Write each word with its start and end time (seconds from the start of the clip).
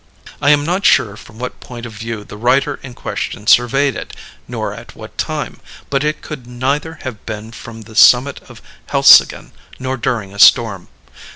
I 0.41 0.49
am 0.49 0.65
not 0.65 0.83
sure 0.83 1.15
from 1.15 1.37
what 1.37 1.59
point 1.59 1.85
of 1.85 1.93
view 1.93 2.23
the 2.23 2.35
writer 2.35 2.79
in 2.81 2.95
question 2.95 3.45
surveyed 3.45 3.95
it, 3.95 4.15
nor 4.47 4.73
at 4.73 4.95
what 4.95 5.15
time; 5.15 5.59
but 5.91 6.03
it 6.03 6.23
could 6.23 6.47
neither 6.47 6.97
have 7.03 7.23
been 7.27 7.51
from 7.51 7.81
the 7.83 7.95
summit 7.95 8.39
of 8.49 8.63
Helseggen, 8.87 9.51
nor 9.77 9.97
during 9.97 10.33
a 10.33 10.39
storm. 10.39 10.87